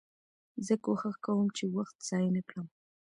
زه 0.65 0.73
کوښښ 0.83 1.15
کوم، 1.25 1.47
چي 1.57 1.63
وخت 1.75 1.95
ضایع 2.07 2.29
نه 2.37 2.41
کړم. 2.49 2.67